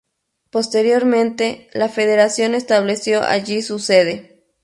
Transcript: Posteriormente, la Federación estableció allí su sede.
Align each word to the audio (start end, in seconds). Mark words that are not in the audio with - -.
Posteriormente, 0.49 1.67
la 1.73 1.87
Federación 1.87 2.55
estableció 2.55 3.21
allí 3.21 3.61
su 3.61 3.77
sede. 3.77 4.43